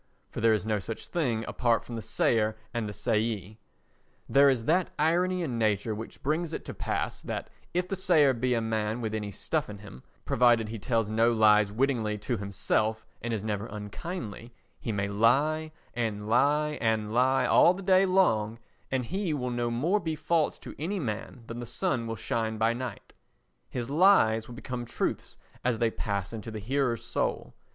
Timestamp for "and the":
2.73-2.91